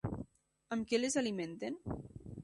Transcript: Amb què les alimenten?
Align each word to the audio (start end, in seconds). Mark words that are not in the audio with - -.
Amb 0.75 0.87
què 0.91 0.99
les 1.01 1.17
alimenten? 1.21 1.77